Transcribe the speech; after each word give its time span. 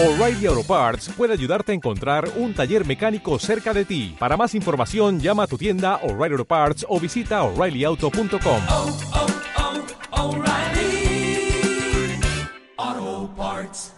O'Reilly 0.00 0.46
Auto 0.46 0.62
Parts 0.62 1.08
puede 1.08 1.32
ayudarte 1.32 1.72
a 1.72 1.74
encontrar 1.74 2.30
un 2.36 2.54
taller 2.54 2.86
mecánico 2.86 3.36
cerca 3.40 3.74
de 3.74 3.84
ti. 3.84 4.14
Para 4.16 4.36
más 4.36 4.54
información, 4.54 5.18
llama 5.18 5.42
a 5.42 5.46
tu 5.48 5.58
tienda 5.58 5.96
O'Reilly 6.04 6.34
Auto 6.34 6.44
Parts 6.44 6.86
o 6.88 7.00
visita 7.00 7.42
oreillyauto.com. 7.42 8.62
oh, 8.70 8.96
oh, 12.76 13.30
Parts. 13.36 13.92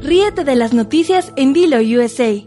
Ríete 0.00 0.44
de 0.44 0.56
las 0.56 0.72
noticias 0.72 1.34
en 1.36 1.52
Dilo 1.52 1.76
USA. 1.76 2.42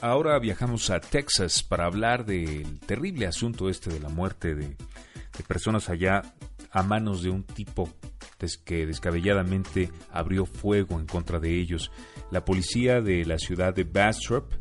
Ahora 0.00 0.38
viajamos 0.38 0.90
a 0.90 1.00
Texas 1.00 1.64
para 1.64 1.86
hablar 1.86 2.24
del 2.24 2.78
terrible 2.78 3.26
asunto 3.26 3.68
este 3.68 3.90
de 3.90 3.98
la 3.98 4.10
muerte 4.10 4.54
de, 4.54 4.68
de 4.68 5.44
personas 5.48 5.88
allá 5.88 6.22
a 6.74 6.82
manos 6.82 7.22
de 7.22 7.30
un 7.30 7.44
tipo 7.44 7.88
que 8.64 8.84
descabelladamente 8.84 9.90
abrió 10.12 10.44
fuego 10.44 11.00
en 11.00 11.06
contra 11.06 11.38
de 11.38 11.58
ellos. 11.58 11.90
La 12.30 12.44
policía 12.44 13.00
de 13.00 13.24
la 13.24 13.38
ciudad 13.38 13.74
de 13.74 13.84
Bastrop, 13.84 14.52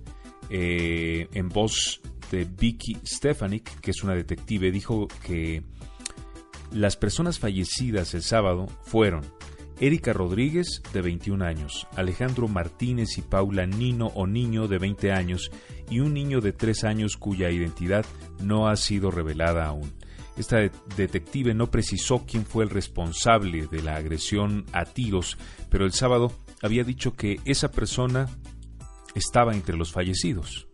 eh, 0.49 1.27
en 1.33 1.49
voz 1.49 1.99
de 2.31 2.45
Vicky 2.45 2.97
Stefanik, 3.05 3.79
que 3.81 3.91
es 3.91 4.03
una 4.03 4.15
detective, 4.15 4.71
dijo 4.71 5.07
que 5.25 5.63
las 6.71 6.95
personas 6.95 7.39
fallecidas 7.39 8.13
el 8.13 8.23
sábado 8.23 8.67
fueron 8.83 9.21
Erika 9.79 10.13
Rodríguez, 10.13 10.81
de 10.93 11.01
21 11.01 11.43
años, 11.43 11.87
Alejandro 11.95 12.47
Martínez 12.47 13.17
y 13.17 13.21
Paula 13.21 13.65
Nino 13.65 14.07
o 14.15 14.27
Niño, 14.27 14.67
de 14.67 14.77
20 14.77 15.11
años, 15.11 15.51
y 15.89 15.99
un 15.99 16.13
niño 16.13 16.41
de 16.41 16.53
3 16.53 16.83
años 16.85 17.17
cuya 17.17 17.49
identidad 17.49 18.05
no 18.41 18.67
ha 18.69 18.75
sido 18.75 19.11
revelada 19.11 19.65
aún. 19.65 19.91
Esta 20.37 20.57
de- 20.57 20.71
detective 20.97 21.53
no 21.53 21.69
precisó 21.69 22.25
quién 22.25 22.45
fue 22.45 22.63
el 22.63 22.69
responsable 22.69 23.67
de 23.67 23.83
la 23.83 23.95
agresión 23.95 24.65
a 24.71 24.85
tiros, 24.85 25.37
pero 25.69 25.85
el 25.85 25.93
sábado 25.93 26.31
había 26.61 26.83
dicho 26.83 27.15
que 27.15 27.39
esa 27.45 27.69
persona 27.71 28.27
estaba 29.15 29.53
entre 29.53 29.77
los 29.77 29.91
fallecidos. 29.91 30.67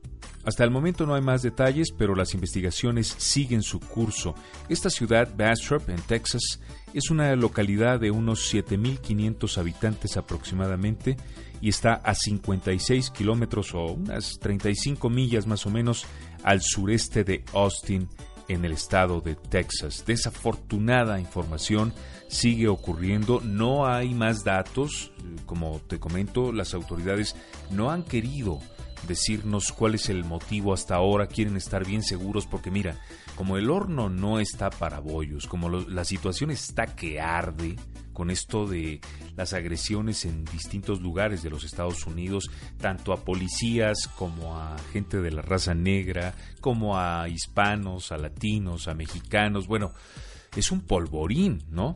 Hasta 0.46 0.64
el 0.64 0.72
momento 0.72 1.06
no 1.06 1.16
hay 1.16 1.22
más 1.22 1.42
detalles, 1.42 1.90
pero 1.96 2.16
las 2.16 2.34
investigaciones 2.34 3.14
siguen 3.18 3.62
su 3.62 3.80
curso. 3.80 4.36
Esta 4.70 4.90
ciudad, 4.90 5.30
Bastrop, 5.36 5.90
en 5.90 6.02
Texas, 6.02 6.62
es 6.94 7.12
una 7.12 7.36
localidad 7.36 8.00
de 8.00 8.10
unos 8.10 8.52
7.500 8.52 9.58
habitantes 9.58 10.16
aproximadamente 10.18 11.18
y 11.62 11.70
está 11.70 11.96
a 11.96 12.16
56 12.16 13.12
kilómetros 13.12 13.76
o 13.76 13.84
unas 13.92 14.40
35 14.40 15.10
millas 15.10 15.46
más 15.46 15.66
o 15.66 15.70
menos 15.70 16.06
al 16.44 16.62
sureste 16.62 17.26
de 17.26 17.44
Austin, 17.54 18.08
en 18.50 18.66
el 18.66 18.74
estado 18.74 19.22
de 19.22 19.36
Texas. 19.36 20.04
Desafortunada 20.06 21.20
información 21.20 21.94
sigue 22.28 22.68
ocurriendo, 22.68 23.40
no 23.42 23.88
hay 23.88 24.14
más 24.14 24.44
datos, 24.44 25.12
como 25.46 25.80
te 25.88 26.00
comento, 26.00 26.52
las 26.52 26.74
autoridades 26.74 27.36
no 27.72 27.90
han 27.90 28.04
querido 28.04 28.60
decirnos 29.08 29.72
cuál 29.72 29.96
es 29.96 30.10
el 30.10 30.26
motivo 30.26 30.74
hasta 30.74 30.96
ahora, 30.96 31.28
quieren 31.28 31.56
estar 31.56 31.86
bien 31.86 32.04
seguros 32.04 32.46
porque 32.46 32.72
mira, 32.72 32.98
como 33.36 33.58
el 33.58 33.70
horno 33.70 34.10
no 34.10 34.40
está 34.40 34.70
para 34.70 35.00
bollos, 35.00 35.48
como 35.48 35.70
la 35.70 36.04
situación 36.04 36.52
está 36.52 36.88
que 36.88 37.22
arde 37.22 37.76
con 38.20 38.32
esto 38.32 38.68
de 38.68 39.00
las 39.38 39.54
agresiones 39.54 40.26
en 40.26 40.44
distintos 40.44 41.00
lugares 41.00 41.42
de 41.42 41.50
los 41.50 41.64
Estados 41.64 42.06
Unidos, 42.06 42.52
tanto 42.78 43.14
a 43.14 43.24
policías 43.24 44.10
como 44.18 44.60
a 44.60 44.76
gente 44.92 45.22
de 45.22 45.32
la 45.32 45.42
raza 45.42 45.74
negra, 45.74 46.36
como 46.60 47.00
a 47.00 47.30
hispanos, 47.30 48.12
a 48.12 48.18
latinos, 48.18 48.90
a 48.90 48.94
mexicanos, 48.94 49.68
bueno, 49.68 49.94
es 50.54 50.70
un 50.70 50.82
polvorín, 50.82 51.64
¿no? 51.72 51.94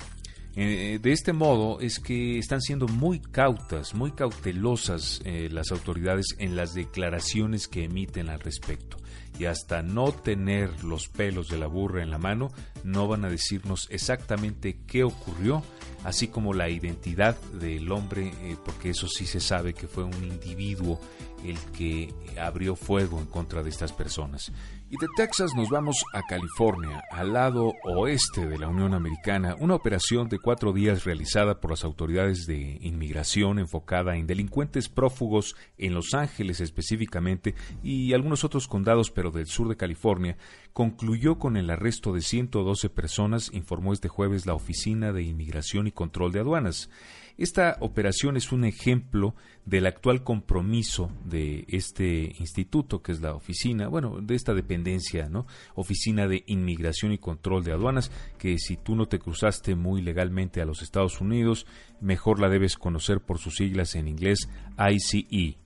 Eh, 0.55 0.97
de 1.01 1.11
este 1.11 1.33
modo 1.33 1.81
es 1.81 1.99
que 1.99 2.37
están 2.37 2.61
siendo 2.61 2.87
muy 2.87 3.19
cautas, 3.19 3.93
muy 3.93 4.13
cautelosas 4.13 5.19
eh, 5.25 5.49
las 5.51 5.73
autoridades 5.73 6.27
en 6.37 6.55
las 6.55 6.73
declaraciones 6.73 7.67
que 7.67 7.83
emiten 7.83 8.29
al 8.29 8.39
respecto. 8.39 8.95
Y 9.39 9.45
hasta 9.45 9.81
no 9.81 10.11
tener 10.11 10.83
los 10.83 11.07
pelos 11.07 11.49
de 11.49 11.57
la 11.57 11.67
burra 11.67 12.03
en 12.03 12.11
la 12.11 12.17
mano, 12.17 12.51
no 12.83 13.07
van 13.07 13.25
a 13.25 13.29
decirnos 13.29 13.87
exactamente 13.89 14.79
qué 14.85 15.03
ocurrió, 15.03 15.63
así 16.03 16.27
como 16.27 16.53
la 16.53 16.69
identidad 16.69 17.39
del 17.53 17.91
hombre, 17.91 18.31
eh, 18.41 18.57
porque 18.63 18.91
eso 18.91 19.07
sí 19.07 19.25
se 19.25 19.39
sabe 19.39 19.73
que 19.73 19.87
fue 19.87 20.03
un 20.03 20.23
individuo 20.23 20.99
el 21.43 21.59
que 21.71 22.13
abrió 22.39 22.75
fuego 22.75 23.19
en 23.19 23.25
contra 23.25 23.63
de 23.63 23.69
estas 23.69 23.91
personas. 23.91 24.51
Y 24.89 24.97
de 24.97 25.07
Texas 25.17 25.55
nos 25.55 25.69
vamos 25.69 26.05
a 26.13 26.21
California, 26.21 27.03
al 27.11 27.33
lado 27.33 27.73
oeste 27.83 28.45
de 28.45 28.59
la 28.59 28.67
Unión 28.67 28.93
Americana, 28.93 29.55
una 29.59 29.73
operación 29.75 30.29
de 30.29 30.37
cuatro 30.37 30.71
días 30.71 31.03
realizada 31.03 31.59
por 31.59 31.71
las 31.71 31.83
autoridades 31.83 32.45
de 32.45 32.77
inmigración 32.81 33.57
enfocada 33.57 34.15
en 34.15 34.27
delincuentes 34.27 34.89
prófugos 34.89 35.55
en 35.79 35.95
Los 35.95 36.13
Ángeles 36.13 36.61
específicamente 36.61 37.55
y 37.81 38.13
algunos 38.13 38.43
otros 38.43 38.67
condados 38.67 39.02
pero 39.11 39.31
del 39.31 39.47
sur 39.47 39.67
de 39.67 39.77
California, 39.77 40.37
concluyó 40.73 41.37
con 41.37 41.57
el 41.57 41.69
arresto 41.69 42.13
de 42.13 42.21
112 42.21 42.89
personas, 42.89 43.49
informó 43.53 43.93
este 43.93 44.07
jueves 44.07 44.45
la 44.45 44.53
Oficina 44.53 45.11
de 45.11 45.23
Inmigración 45.23 45.87
y 45.87 45.91
Control 45.91 46.31
de 46.31 46.39
Aduanas. 46.39 46.89
Esta 47.37 47.77
operación 47.79 48.37
es 48.37 48.51
un 48.51 48.63
ejemplo 48.63 49.33
del 49.65 49.87
actual 49.87 50.23
compromiso 50.23 51.11
de 51.25 51.65
este 51.67 52.35
instituto, 52.37 53.01
que 53.01 53.11
es 53.11 53.21
la 53.21 53.33
oficina, 53.33 53.87
bueno, 53.87 54.21
de 54.21 54.35
esta 54.35 54.53
dependencia, 54.53 55.29
¿no? 55.29 55.47
Oficina 55.73 56.27
de 56.27 56.43
Inmigración 56.45 57.11
y 57.11 57.17
Control 57.17 57.63
de 57.63 57.71
Aduanas, 57.71 58.11
que 58.37 58.59
si 58.59 58.77
tú 58.77 58.95
no 58.95 59.07
te 59.07 59.19
cruzaste 59.19 59.75
muy 59.75 60.01
legalmente 60.01 60.61
a 60.61 60.65
los 60.65 60.83
Estados 60.83 61.21
Unidos, 61.21 61.65
mejor 62.01 62.39
la 62.39 62.49
debes 62.49 62.77
conocer 62.77 63.19
por 63.19 63.39
sus 63.39 63.55
siglas 63.55 63.95
en 63.95 64.07
inglés 64.07 64.47
ICE. 64.77 65.57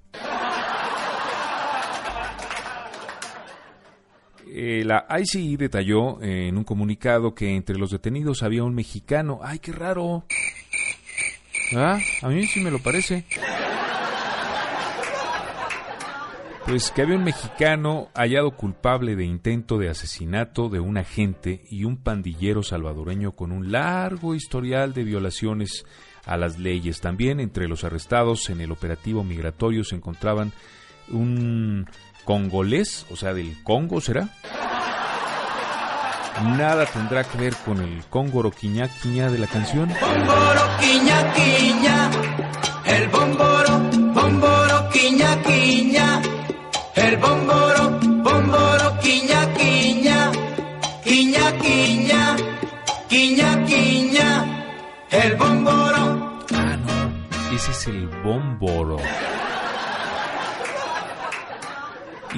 Eh, 4.59 4.83
la 4.83 5.05
ICE 5.21 5.55
detalló 5.55 6.19
eh, 6.19 6.47
en 6.47 6.57
un 6.57 6.63
comunicado 6.63 7.35
que 7.35 7.55
entre 7.55 7.77
los 7.77 7.91
detenidos 7.91 8.41
había 8.41 8.63
un 8.63 8.73
mexicano. 8.73 9.39
¡Ay, 9.43 9.59
qué 9.59 9.71
raro! 9.71 10.23
Ah, 11.75 11.99
a 12.23 12.27
mí 12.29 12.47
sí 12.47 12.61
me 12.61 12.71
lo 12.71 12.79
parece. 12.79 13.23
Pues 16.65 16.89
que 16.89 17.03
había 17.03 17.17
un 17.17 17.23
mexicano 17.23 18.09
hallado 18.15 18.49
culpable 18.55 19.15
de 19.15 19.25
intento 19.25 19.77
de 19.77 19.89
asesinato 19.89 20.69
de 20.69 20.79
un 20.79 20.97
agente 20.97 21.63
y 21.69 21.83
un 21.83 21.97
pandillero 21.97 22.63
salvadoreño 22.63 23.33
con 23.33 23.51
un 23.51 23.71
largo 23.71 24.33
historial 24.33 24.91
de 24.91 25.03
violaciones 25.03 25.85
a 26.25 26.35
las 26.35 26.57
leyes. 26.57 26.99
También 26.99 27.39
entre 27.39 27.67
los 27.67 27.83
arrestados 27.83 28.49
en 28.49 28.61
el 28.61 28.71
operativo 28.71 29.23
migratorio 29.23 29.83
se 29.83 29.97
encontraban 29.97 30.51
un 31.09 31.89
congolés, 32.23 33.05
o 33.09 33.15
sea, 33.15 33.33
del 33.33 33.61
Congo, 33.63 34.01
¿será? 34.01 34.29
Nada 36.43 36.85
tendrá 36.85 37.23
que 37.23 37.37
ver 37.37 37.55
con 37.65 37.81
el 37.81 38.03
cóngoro 38.09 38.51
quiñá 38.51 38.87
quiñá 39.01 39.31
de 39.31 39.39
la 39.39 39.47
canción. 39.47 39.89
Bomboro, 39.89 40.61
quiña, 40.79 41.33
quiña. 41.33 42.11
El 42.85 43.07
bomboro, 43.09 43.79
bomboro, 44.13 44.89
quiña, 44.89 45.41
quiña. 45.43 46.21
El 46.95 47.17
bomboro, 47.17 47.99
bomboro, 48.23 48.99
quiña, 49.01 49.53
quiña. 49.53 50.31
Quiña, 51.03 51.57
quiña. 51.57 52.35
Quiña, 53.09 53.65
quiña. 53.65 54.45
El 55.09 55.35
bomboro. 55.37 56.43
Ah, 56.53 56.77
no. 56.85 57.55
Ese 57.55 57.71
es 57.71 57.87
el 57.87 58.07
bómboro. 58.23 58.97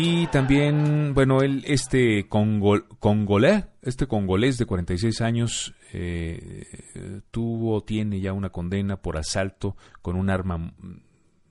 Y 0.01 0.27
también, 0.27 1.13
bueno, 1.13 1.41
él, 1.41 1.61
este 1.67 2.29
congol, 2.29 2.87
congolés, 2.99 3.65
este 3.81 4.07
congolés 4.07 4.57
de 4.57 4.65
46 4.65 5.19
años, 5.19 5.75
eh, 5.91 6.63
tuvo, 7.31 7.84
tiene 7.84 8.22
ya 8.22 8.31
una 8.31 8.49
condena 8.49 9.01
por 9.01 9.17
asalto 9.17 9.75
con 10.01 10.16
un 10.16 10.29
arma 10.29 10.73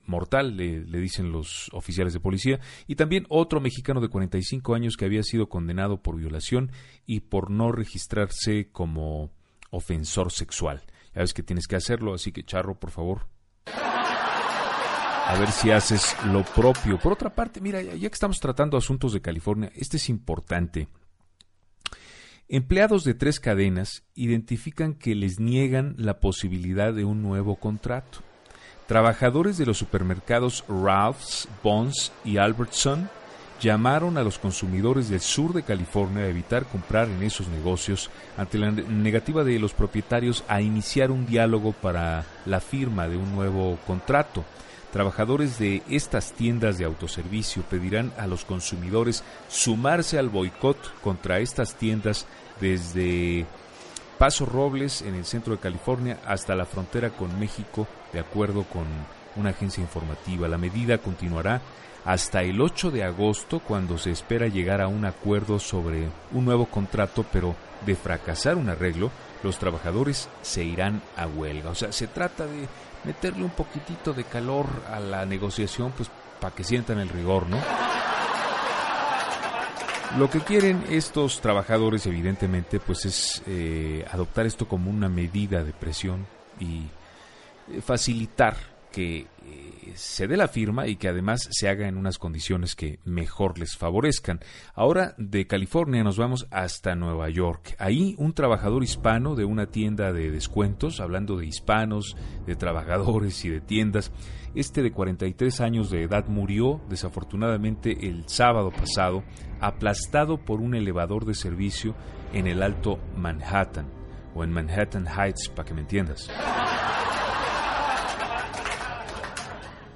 mortal, 0.07 0.57
le, 0.57 0.81
le 0.81 0.99
dicen 0.99 1.31
los 1.31 1.69
oficiales 1.75 2.15
de 2.15 2.21
policía, 2.21 2.59
y 2.87 2.95
también 2.95 3.27
otro 3.29 3.61
mexicano 3.61 4.01
de 4.01 4.09
45 4.09 4.75
años 4.75 4.97
que 4.97 5.05
había 5.05 5.23
sido 5.25 5.51
condenado 5.51 6.03
por 6.03 6.17
violación 6.17 6.73
y 7.05 7.21
por 7.21 7.51
no 7.51 7.71
registrarse 7.71 8.71
como 8.73 9.31
ofensor 9.69 10.33
sexual. 10.33 10.85
Ya 11.15 11.21
ves 11.21 11.35
que 11.35 11.43
tienes 11.43 11.67
que 11.67 11.77
hacerlo, 11.77 12.15
así 12.15 12.33
que 12.33 12.45
Charro, 12.45 12.81
por 12.81 12.93
favor, 12.93 13.27
a 15.29 15.39
ver 15.39 15.53
si 15.53 15.71
haces 15.71 16.17
lo 16.33 16.43
propio. 16.43 16.99
Por 16.99 17.13
otra 17.13 17.29
parte, 17.29 17.61
mira, 17.61 17.83
ya 17.83 18.09
que 18.09 18.15
estamos 18.15 18.41
tratando 18.41 18.79
asuntos 18.79 19.13
de 19.13 19.21
California, 19.21 19.71
este 19.77 19.99
es 19.99 20.09
importante. 20.09 20.89
Empleados 22.49 23.05
de 23.05 23.13
tres 23.13 23.39
cadenas 23.39 24.05
identifican 24.15 24.95
que 24.95 25.15
les 25.15 25.39
niegan 25.39 25.95
la 25.99 26.19
posibilidad 26.19 26.95
de 26.95 27.05
un 27.05 27.21
nuevo 27.21 27.57
contrato. 27.57 28.21
Trabajadores 28.87 29.59
de 29.59 29.67
los 29.67 29.77
supermercados 29.77 30.65
Ralph's, 30.67 31.47
Bonds 31.63 32.11
y 32.25 32.39
Albertson 32.39 33.11
llamaron 33.61 34.17
a 34.17 34.23
los 34.23 34.39
consumidores 34.39 35.11
del 35.11 35.21
sur 35.21 35.53
de 35.53 35.63
California 35.63 36.23
a 36.23 36.29
evitar 36.29 36.65
comprar 36.65 37.07
en 37.07 37.23
esos 37.23 37.49
negocios 37.49 38.09
ante 38.39 38.57
la 38.57 38.71
negativa 38.71 39.45
de 39.45 39.59
los 39.59 39.75
propietarios 39.75 40.43
a 40.49 40.63
iniciar 40.63 41.11
un 41.11 41.27
diálogo 41.27 41.73
para 41.73 42.25
la 42.47 42.61
firma 42.61 43.09
de 43.09 43.19
un 43.19 43.35
nuevo 43.35 43.79
contrato. 43.87 44.47
Trabajadores 44.93 45.59
de 45.59 45.83
estas 45.91 46.33
tiendas 46.33 46.79
de 46.79 46.87
autoservicio 46.87 47.63
pedirán 47.63 48.13
a 48.17 48.27
los 48.27 48.47
consumidores 48.47 49.23
sumarse 49.49 50.19
al 50.19 50.31
boicot 50.31 50.79
contra 51.03 51.41
estas 51.41 51.75
tiendas 51.75 52.27
desde 52.61 53.47
Paso 54.17 54.47
Robles 54.47 55.03
en 55.03 55.15
el 55.15 55.27
centro 55.27 55.55
de 55.55 55.61
California 55.61 56.19
hasta 56.27 56.57
la 56.57 56.65
frontera 56.65 57.11
con 57.11 57.39
México, 57.39 57.87
de 58.13 58.21
acuerdo 58.21 58.65
con 58.65 58.87
una 59.37 59.51
agencia 59.51 59.83
informativa. 59.83 60.49
La 60.49 60.59
medida 60.59 60.99
continuará 60.99 61.61
hasta 62.05 62.43
el 62.43 62.61
8 62.61 62.91
de 62.91 63.05
agosto 63.05 63.61
cuando 63.61 63.99
se 63.99 64.11
espera 64.11 64.47
llegar 64.47 64.81
a 64.81 64.89
un 64.89 65.05
acuerdo 65.05 65.59
sobre 65.59 66.09
un 66.33 66.45
nuevo 66.45 66.67
contrato, 66.67 67.25
pero 67.33 67.55
de 67.85 67.95
fracasar 67.95 68.57
un 68.57 68.69
arreglo, 68.69 69.11
los 69.43 69.59
trabajadores 69.59 70.29
se 70.43 70.65
irán 70.65 71.03
a 71.17 71.27
huelga. 71.27 71.71
O 71.71 71.75
sea, 71.75 71.93
se 71.93 72.07
trata 72.07 72.47
de 72.47 72.67
meterle 73.05 73.45
un 73.45 73.51
poquitito 73.51 74.13
de 74.13 74.25
calor 74.25 74.67
a 74.93 75.01
la 75.01 75.25
negociación, 75.27 75.93
pues 75.97 76.11
para 76.41 76.55
que 76.55 76.65
sientan 76.65 76.99
el 76.99 77.09
rigor, 77.09 77.47
¿no? 77.49 77.59
Lo 80.17 80.31
que 80.31 80.41
quieren 80.41 80.85
estos 80.89 81.41
trabajadores, 81.41 82.07
evidentemente, 82.07 82.81
pues 82.81 83.05
es 83.05 83.43
eh, 83.47 84.07
adoptar 84.11 84.47
esto 84.47 84.67
como 84.67 84.91
una 84.91 85.09
medida 85.09 85.63
de 85.63 85.73
presión 85.73 86.27
y 86.59 86.85
eh, 87.71 87.83
facilitar 87.83 88.57
que 88.93 89.27
eh, 89.45 89.93
se 89.95 90.27
dé 90.27 90.37
la 90.37 90.49
firma 90.49 90.87
y 90.87 90.97
que 90.97 91.09
además 91.09 91.49
se 91.51 91.69
haga 91.69 91.89
en 91.89 91.97
unas 91.97 92.19
condiciones 92.19 92.75
que 92.75 92.99
mejor 93.05 93.59
les 93.59 93.77
favorezcan. 93.77 94.41
Ahora 94.75 95.15
de 95.19 95.47
California 95.47 96.05
nos 96.05 96.19
vamos 96.19 96.47
hasta 96.51 96.95
Nueva 96.95 97.29
York. 97.31 97.75
Ahí 97.79 98.15
un 98.19 98.33
trabajador 98.33 98.83
hispano 98.83 99.35
de 99.35 99.45
una 99.45 99.67
tienda 99.67 100.13
de 100.13 100.31
descuentos, 100.31 101.01
hablando 101.01 101.37
de 101.37 101.47
hispanos, 101.47 102.17
de 102.47 102.57
trabajadores 102.57 103.45
y 103.45 103.51
de 103.51 103.61
tiendas, 103.61 104.13
este 104.55 104.83
de 104.83 104.93
43 104.93 105.61
años 105.61 105.91
de 105.91 106.03
edad 106.03 106.27
murió 106.27 106.81
desafortunadamente 106.89 108.09
el 108.09 108.29
sábado 108.29 108.71
pasado 108.71 109.23
aplastado 109.61 110.39
por 110.39 110.61
un 110.61 110.75
elevador 110.75 111.27
de 111.27 111.35
servicio 111.35 111.95
en 112.33 112.47
el 112.47 112.63
Alto 112.63 112.99
Manhattan 113.17 113.91
o 114.35 114.45
en 114.45 114.53
Manhattan 114.53 115.07
Heights, 115.07 115.49
para 115.49 115.67
que 115.67 115.75
me 115.75 115.81
entiendas. 115.83 116.29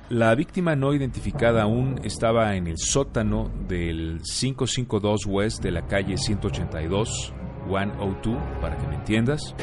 La 0.08 0.34
víctima 0.34 0.76
no 0.76 0.92
identificada 0.92 1.62
aún 1.62 2.00
estaba 2.04 2.54
en 2.56 2.66
el 2.66 2.76
sótano 2.76 3.50
del 3.66 4.20
552 4.22 5.26
West 5.26 5.62
de 5.62 5.70
la 5.70 5.86
calle 5.86 6.18
182, 6.18 7.32
102, 7.66 8.38
para 8.60 8.76
que 8.76 8.86
me 8.88 8.96
entiendas. 8.96 9.54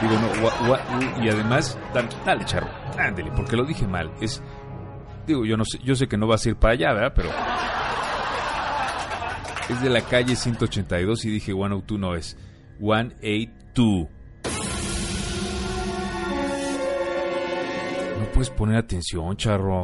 Digo, 0.00 0.14
no, 0.14 1.22
y 1.22 1.28
además, 1.28 1.78
dale, 2.24 2.44
charro, 2.46 2.68
ándele, 2.98 3.30
porque 3.36 3.56
lo 3.56 3.64
dije 3.64 3.86
mal. 3.86 4.10
Es, 4.22 4.42
digo, 5.26 5.44
yo 5.44 5.58
no 5.58 5.64
sé, 5.66 5.78
yo 5.84 5.94
sé 5.94 6.08
que 6.08 6.16
no 6.16 6.26
vas 6.26 6.46
a 6.46 6.48
ir 6.48 6.56
para 6.56 6.72
allá, 6.72 6.92
¿verdad? 6.94 7.12
Pero 7.14 7.28
es 9.68 9.82
de 9.82 9.90
la 9.90 10.00
calle 10.00 10.34
182 10.34 11.24
y 11.26 11.30
dije 11.30 11.52
102 11.52 11.98
no 11.98 12.14
es 12.14 12.38
182. 12.78 14.19
Puedes 18.30 18.50
poner 18.50 18.76
atención, 18.76 19.36
charro. 19.36 19.82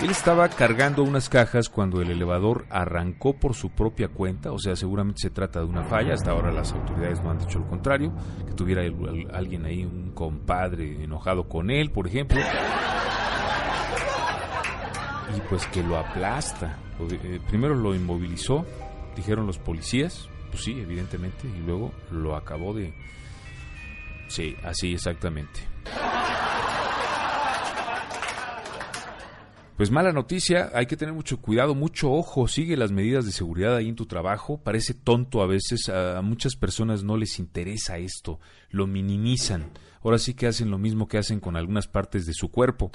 Él 0.00 0.10
estaba 0.10 0.48
cargando 0.48 1.02
unas 1.02 1.28
cajas 1.28 1.68
cuando 1.68 2.00
el 2.00 2.10
elevador 2.10 2.66
arrancó 2.70 3.34
por 3.34 3.54
su 3.54 3.70
propia 3.70 4.06
cuenta, 4.06 4.52
o 4.52 4.58
sea, 4.58 4.76
seguramente 4.76 5.22
se 5.22 5.30
trata 5.30 5.58
de 5.58 5.66
una 5.66 5.82
falla, 5.82 6.14
hasta 6.14 6.30
ahora 6.30 6.52
las 6.52 6.72
autoridades 6.72 7.20
no 7.20 7.32
han 7.32 7.38
dicho 7.38 7.58
lo 7.58 7.66
contrario, 7.66 8.12
que 8.46 8.52
tuviera 8.52 8.82
alguien 9.32 9.64
ahí, 9.64 9.84
un 9.84 10.12
compadre 10.12 11.02
enojado 11.02 11.48
con 11.48 11.70
él, 11.70 11.90
por 11.90 12.06
ejemplo, 12.06 12.38
y 15.36 15.40
pues 15.48 15.66
que 15.66 15.82
lo 15.82 15.96
aplasta. 15.98 16.78
Eh, 17.10 17.40
primero 17.48 17.74
lo 17.74 17.92
inmovilizó, 17.92 18.64
dijeron 19.16 19.48
los 19.48 19.58
policías, 19.58 20.28
pues 20.52 20.62
sí, 20.62 20.78
evidentemente, 20.80 21.48
y 21.48 21.66
luego 21.66 21.92
lo 22.12 22.36
acabó 22.36 22.72
de... 22.72 22.94
Sí, 24.28 24.54
así 24.62 24.92
exactamente. 24.92 25.60
Pues 29.78 29.92
mala 29.92 30.10
noticia, 30.10 30.72
hay 30.74 30.86
que 30.86 30.96
tener 30.96 31.14
mucho 31.14 31.40
cuidado, 31.40 31.72
mucho 31.72 32.10
ojo, 32.10 32.48
sigue 32.48 32.76
las 32.76 32.90
medidas 32.90 33.24
de 33.24 33.30
seguridad 33.30 33.76
ahí 33.76 33.88
en 33.88 33.94
tu 33.94 34.06
trabajo, 34.06 34.60
parece 34.60 34.92
tonto 34.92 35.40
a 35.40 35.46
veces, 35.46 35.88
a 35.88 36.20
muchas 36.20 36.56
personas 36.56 37.04
no 37.04 37.16
les 37.16 37.38
interesa 37.38 37.96
esto, 37.96 38.40
lo 38.70 38.88
minimizan, 38.88 39.70
ahora 40.02 40.18
sí 40.18 40.34
que 40.34 40.48
hacen 40.48 40.72
lo 40.72 40.78
mismo 40.78 41.06
que 41.06 41.18
hacen 41.18 41.38
con 41.38 41.54
algunas 41.54 41.86
partes 41.86 42.26
de 42.26 42.34
su 42.34 42.50
cuerpo. 42.50 42.90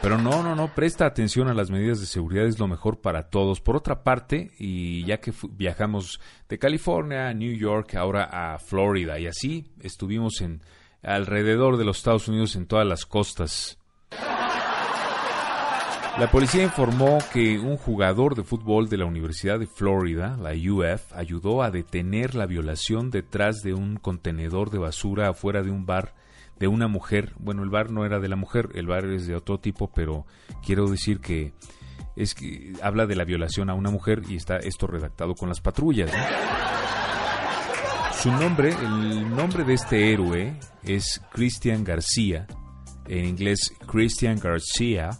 Pero 0.00 0.16
no, 0.16 0.42
no, 0.42 0.56
no, 0.56 0.74
presta 0.74 1.04
atención 1.04 1.48
a 1.48 1.54
las 1.54 1.70
medidas 1.70 2.00
de 2.00 2.06
seguridad, 2.06 2.46
es 2.46 2.58
lo 2.58 2.66
mejor 2.66 3.02
para 3.02 3.28
todos. 3.28 3.60
Por 3.60 3.76
otra 3.76 4.04
parte, 4.04 4.52
y 4.58 5.04
ya 5.04 5.20
que 5.20 5.34
viajamos 5.50 6.18
de 6.48 6.58
California 6.58 7.28
a 7.28 7.34
New 7.34 7.54
York, 7.54 7.94
ahora 7.96 8.54
a 8.54 8.58
Florida, 8.58 9.18
y 9.18 9.26
así 9.26 9.70
estuvimos 9.82 10.40
en 10.40 10.62
alrededor 11.02 11.76
de 11.76 11.84
los 11.84 11.98
Estados 11.98 12.26
Unidos 12.28 12.56
en 12.56 12.66
todas 12.66 12.86
las 12.86 13.04
costas 13.04 13.78
la 16.18 16.28
policía 16.32 16.64
informó 16.64 17.18
que 17.32 17.60
un 17.60 17.76
jugador 17.76 18.34
de 18.34 18.42
fútbol 18.42 18.88
de 18.88 18.96
la 18.96 19.04
Universidad 19.04 19.60
de 19.60 19.68
Florida, 19.68 20.36
la 20.36 20.50
UF, 20.50 21.12
ayudó 21.14 21.62
a 21.62 21.70
detener 21.70 22.34
la 22.34 22.46
violación 22.46 23.10
detrás 23.10 23.58
de 23.62 23.72
un 23.72 23.98
contenedor 23.98 24.70
de 24.70 24.78
basura 24.78 25.28
afuera 25.28 25.62
de 25.62 25.70
un 25.70 25.86
bar 25.86 26.14
de 26.58 26.66
una 26.66 26.88
mujer. 26.88 27.34
Bueno, 27.38 27.62
el 27.62 27.70
bar 27.70 27.92
no 27.92 28.04
era 28.04 28.18
de 28.18 28.28
la 28.28 28.34
mujer, 28.34 28.70
el 28.74 28.88
bar 28.88 29.04
es 29.04 29.28
de 29.28 29.36
otro 29.36 29.60
tipo, 29.60 29.92
pero 29.92 30.26
quiero 30.66 30.88
decir 30.88 31.20
que 31.20 31.52
es 32.16 32.34
que 32.34 32.72
habla 32.82 33.06
de 33.06 33.14
la 33.14 33.24
violación 33.24 33.70
a 33.70 33.74
una 33.74 33.90
mujer 33.90 34.22
y 34.28 34.34
está 34.34 34.56
esto 34.56 34.88
redactado 34.88 35.36
con 35.36 35.48
las 35.48 35.60
patrullas. 35.60 36.10
Su 38.20 38.32
nombre, 38.32 38.70
el 38.70 39.36
nombre 39.36 39.62
de 39.62 39.74
este 39.74 40.12
héroe 40.12 40.58
es 40.82 41.22
Christian 41.30 41.84
García, 41.84 42.48
en 43.06 43.24
inglés 43.24 43.72
Christian 43.86 44.40
García 44.40 45.10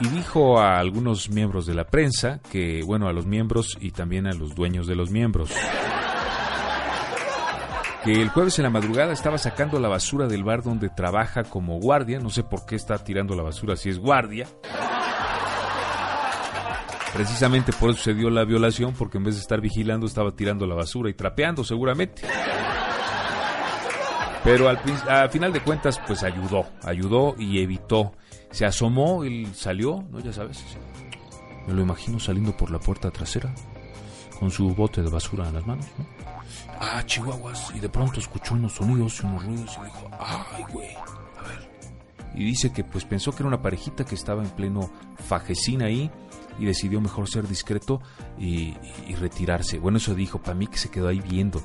y 0.00 0.08
dijo 0.08 0.60
a 0.60 0.78
algunos 0.78 1.28
miembros 1.30 1.66
de 1.66 1.74
la 1.74 1.84
prensa 1.84 2.40
que, 2.50 2.82
bueno, 2.84 3.08
a 3.08 3.12
los 3.12 3.26
miembros 3.26 3.76
y 3.80 3.90
también 3.90 4.26
a 4.26 4.32
los 4.32 4.54
dueños 4.54 4.86
de 4.86 4.94
los 4.94 5.10
miembros, 5.10 5.50
que 8.04 8.12
el 8.12 8.28
jueves 8.28 8.58
en 8.58 8.64
la 8.64 8.70
madrugada 8.70 9.12
estaba 9.12 9.38
sacando 9.38 9.80
la 9.80 9.88
basura 9.88 10.28
del 10.28 10.44
bar 10.44 10.62
donde 10.62 10.88
trabaja 10.88 11.42
como 11.44 11.78
guardia, 11.80 12.20
no 12.20 12.30
sé 12.30 12.44
por 12.44 12.64
qué 12.64 12.76
está 12.76 12.98
tirando 12.98 13.34
la 13.34 13.42
basura 13.42 13.76
si 13.76 13.90
es 13.90 13.98
guardia. 13.98 14.46
Precisamente 17.12 17.72
por 17.72 17.90
eso 17.90 18.02
se 18.02 18.14
dio 18.14 18.30
la 18.30 18.44
violación, 18.44 18.94
porque 18.96 19.18
en 19.18 19.24
vez 19.24 19.34
de 19.34 19.40
estar 19.40 19.60
vigilando 19.60 20.06
estaba 20.06 20.30
tirando 20.30 20.66
la 20.66 20.76
basura 20.76 21.10
y 21.10 21.14
trapeando 21.14 21.64
seguramente. 21.64 22.22
Pero 24.44 24.68
al, 24.68 24.78
a 25.08 25.28
final 25.28 25.52
de 25.52 25.60
cuentas, 25.60 26.00
pues 26.06 26.22
ayudó, 26.22 26.66
ayudó 26.82 27.34
y 27.38 27.60
evitó 27.60 28.12
se 28.50 28.64
asomó 28.64 29.24
y 29.24 29.46
salió, 29.46 30.04
¿no? 30.10 30.20
Ya 30.20 30.32
sabes. 30.32 30.64
Me 31.66 31.74
lo 31.74 31.82
imagino 31.82 32.18
saliendo 32.18 32.56
por 32.56 32.70
la 32.70 32.78
puerta 32.78 33.10
trasera 33.10 33.54
con 34.38 34.50
su 34.50 34.74
bote 34.74 35.02
de 35.02 35.10
basura 35.10 35.48
en 35.48 35.54
las 35.54 35.66
manos, 35.66 35.86
¿no? 35.98 36.06
Ah, 36.80 37.02
chihuahuas. 37.04 37.72
Y 37.74 37.80
de 37.80 37.88
pronto 37.88 38.20
escuchó 38.20 38.54
unos 38.54 38.74
sonidos 38.74 39.20
y 39.20 39.26
unos 39.26 39.44
ruidos 39.44 39.78
y 39.80 39.84
dijo, 39.84 40.10
ay, 40.18 40.64
güey, 40.72 40.94
a 40.94 41.42
ver. 41.42 41.70
Y 42.34 42.44
dice 42.44 42.72
que 42.72 42.84
pues 42.84 43.04
pensó 43.04 43.32
que 43.32 43.42
era 43.42 43.48
una 43.48 43.60
parejita 43.60 44.04
que 44.04 44.14
estaba 44.14 44.42
en 44.42 44.50
pleno 44.50 44.90
fajecín 45.26 45.82
ahí 45.82 46.10
y 46.58 46.64
decidió 46.64 47.00
mejor 47.00 47.28
ser 47.28 47.46
discreto 47.48 48.00
y, 48.38 48.76
y 49.06 49.14
retirarse. 49.16 49.78
Bueno, 49.78 49.98
eso 49.98 50.14
dijo, 50.14 50.40
para 50.40 50.54
mí 50.54 50.68
que 50.68 50.78
se 50.78 50.90
quedó 50.90 51.08
ahí 51.08 51.20
viendo. 51.20 51.60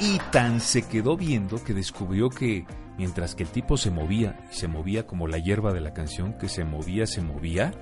Y 0.00 0.18
tan 0.30 0.60
se 0.60 0.82
quedó 0.86 1.16
viendo 1.16 1.62
que 1.62 1.74
descubrió 1.74 2.30
que 2.30 2.66
mientras 2.96 3.34
que 3.34 3.42
el 3.42 3.48
tipo 3.48 3.76
se 3.76 3.90
movía, 3.90 4.38
se 4.50 4.68
movía 4.68 5.06
como 5.06 5.26
la 5.26 5.38
hierba 5.38 5.72
de 5.72 5.80
la 5.80 5.92
canción, 5.92 6.34
que 6.38 6.48
se 6.48 6.64
movía, 6.64 7.06
se 7.06 7.20
movía, 7.20 7.72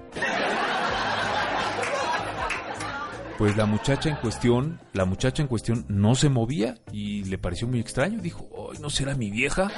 pues 3.37 3.57
la 3.57 3.67
muchacha 3.67 4.09
en 4.09 4.17
cuestión, 4.17 4.81
la 4.95 5.05
muchacha 5.05 5.43
en 5.43 5.49
cuestión 5.49 5.85
no 5.89 6.15
se 6.15 6.31
movía 6.31 6.77
y 6.91 7.25
le 7.25 7.37
pareció 7.37 7.69
muy 7.69 7.81
extraño, 7.81 8.21
dijo, 8.21 8.49
"Ay, 8.73 8.79
¿no 8.81 8.89
será 8.89 9.15
mi 9.15 9.31
vieja?" 9.31 9.69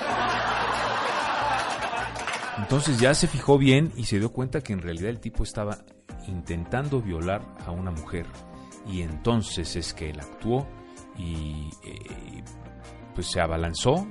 Entonces 2.58 2.98
ya 3.00 3.14
se 3.14 3.26
fijó 3.26 3.58
bien 3.58 3.92
y 3.96 4.04
se 4.04 4.18
dio 4.18 4.32
cuenta 4.32 4.60
que 4.60 4.72
en 4.72 4.80
realidad 4.80 5.10
el 5.10 5.20
tipo 5.20 5.42
estaba 5.42 5.78
intentando 6.26 7.00
violar 7.00 7.42
a 7.66 7.70
una 7.70 7.90
mujer. 7.90 8.26
Y 8.86 9.02
entonces 9.02 9.76
es 9.76 9.92
que 9.92 10.10
él 10.10 10.20
actuó 10.20 10.66
y 11.18 11.70
eh, 11.84 12.42
pues 13.14 13.26
se 13.26 13.40
abalanzó. 13.40 14.06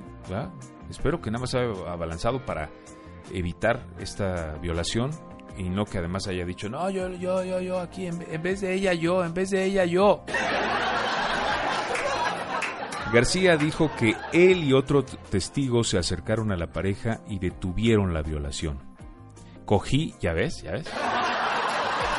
Espero 0.90 1.20
que 1.20 1.30
nada 1.30 1.40
más 1.40 1.54
haya 1.54 1.70
abalanzado 1.90 2.44
para 2.44 2.70
evitar 3.32 3.86
esta 3.98 4.54
violación 4.60 5.10
y 5.56 5.68
no 5.70 5.84
que 5.84 5.98
además 5.98 6.28
haya 6.28 6.44
dicho, 6.44 6.68
no, 6.68 6.88
yo, 6.88 7.08
yo, 7.14 7.42
yo, 7.42 7.60
yo, 7.60 7.80
aquí, 7.80 8.06
en, 8.06 8.24
en 8.30 8.42
vez 8.42 8.60
de 8.60 8.74
ella, 8.74 8.92
yo, 8.92 9.24
en 9.24 9.34
vez 9.34 9.50
de 9.50 9.64
ella, 9.64 9.84
yo. 9.84 10.24
García 13.12 13.56
dijo 13.56 13.90
que 13.98 14.14
él 14.32 14.64
y 14.64 14.72
otro 14.74 15.02
testigo 15.02 15.82
se 15.82 15.98
acercaron 15.98 16.52
a 16.52 16.56
la 16.56 16.68
pareja 16.68 17.20
y 17.26 17.38
detuvieron 17.38 18.12
la 18.12 18.22
violación. 18.22 18.78
Cogí, 19.64 20.14
ya 20.20 20.32
ves, 20.34 20.62
ya 20.62 20.72
ves. 20.72 20.86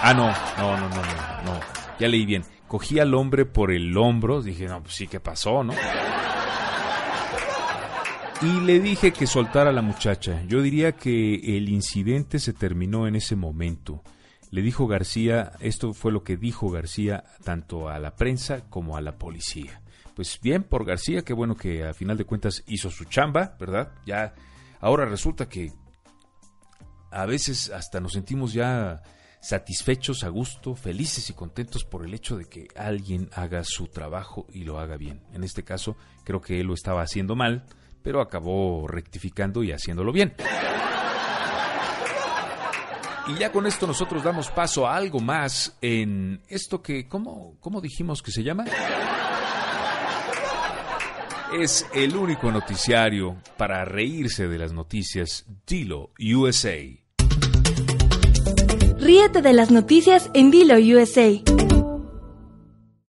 Ah, 0.02 0.14
no, 0.16 0.28
no, 0.58 0.78
no, 0.78 0.90
no, 0.90 0.96
no, 0.96 1.54
no. 1.54 1.60
Ya 2.00 2.08
leí 2.08 2.26
bien. 2.26 2.44
Cogí 2.70 3.00
al 3.00 3.16
hombre 3.16 3.46
por 3.46 3.72
el 3.72 3.98
hombro, 3.98 4.42
dije, 4.44 4.68
no, 4.68 4.84
pues 4.84 4.96
sí, 4.96 5.08
¿qué 5.08 5.20
pasó, 5.20 5.64
no? 5.64 5.74
Y 8.42 8.62
le 8.62 8.80
dije 8.80 9.12
que 9.12 9.28
soltara 9.28 9.72
a 9.72 9.74
la 9.74 9.82
muchacha. 9.82 10.44
Yo 10.48 10.62
diría 10.62 10.94
que 10.94 11.58
el 11.58 11.68
incidente 11.68 12.40
se 12.40 12.54
terminó 12.54 13.08
en 13.08 13.16
ese 13.18 13.36
momento. 13.36 14.02
Le 14.52 14.62
dijo 14.62 14.88
García, 14.88 15.52
esto 15.60 15.94
fue 15.94 16.12
lo 16.12 16.24
que 16.24 16.38
dijo 16.38 16.70
García 16.70 17.26
tanto 17.44 17.90
a 17.90 18.00
la 18.00 18.16
prensa 18.16 18.62
como 18.70 18.96
a 18.96 19.02
la 19.02 19.18
policía. 19.18 19.82
Pues 20.16 20.40
bien 20.42 20.64
por 20.64 20.86
García, 20.86 21.24
qué 21.24 21.34
bueno 21.34 21.56
que 21.56 21.84
a 21.84 21.94
final 21.94 22.18
de 22.18 22.26
cuentas 22.26 22.64
hizo 22.68 22.90
su 22.92 23.06
chamba, 23.06 23.58
¿verdad? 23.60 23.92
Ya 24.06 24.36
ahora 24.80 25.06
resulta 25.06 25.50
que 25.50 25.74
a 27.12 27.26
veces 27.26 27.72
hasta 27.72 28.00
nos 28.00 28.14
sentimos 28.14 28.54
ya 28.54 29.02
satisfechos, 29.42 30.24
a 30.24 30.30
gusto, 30.30 30.76
felices 30.76 31.30
y 31.30 31.34
contentos 31.34 31.86
por 31.86 32.06
el 32.06 32.14
hecho 32.14 32.38
de 32.38 32.46
que 32.46 32.68
alguien 32.76 33.30
haga 33.34 33.64
su 33.64 33.88
trabajo 33.88 34.46
y 34.54 34.64
lo 34.64 34.80
haga 34.80 34.98
bien. 34.98 35.22
En 35.34 35.44
este 35.44 35.64
caso, 35.64 35.96
creo 36.24 36.42
que 36.42 36.60
él 36.60 36.68
lo 36.68 36.74
estaba 36.74 37.02
haciendo 37.02 37.36
mal, 37.36 37.66
pero 38.02 38.22
acabó 38.22 38.88
rectificando 38.88 39.64
y 39.64 39.72
haciéndolo 39.72 40.12
bien. 40.12 40.36
Y 43.28 43.36
ya 43.38 43.52
con 43.52 43.68
esto 43.68 43.86
nosotros 43.86 44.24
damos 44.24 44.50
paso 44.50 44.88
a 44.88 44.96
algo 44.96 45.20
más 45.20 45.78
en 45.82 46.42
esto 46.48 46.82
que, 46.82 47.08
¿cómo, 47.08 47.58
cómo 47.60 47.80
dijimos 47.80 48.24
que 48.24 48.32
se 48.32 48.44
llama? 48.44 48.66
Es 51.54 51.86
el 51.94 52.16
único 52.16 52.52
noticiario 52.52 53.38
para 53.58 53.86
reírse 53.86 54.48
de 54.48 54.58
las 54.58 54.74
noticias 54.74 55.46
Dilo 55.66 56.12
USA. 56.20 56.78
Ríete 59.10 59.42
de 59.42 59.54
las 59.54 59.72
noticias 59.72 60.30
en 60.36 60.52
Dilo 60.52 60.76
USA. 60.76 61.69